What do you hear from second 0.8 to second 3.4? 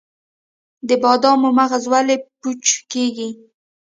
د بادامو مغز ولې پوچ کیږي؟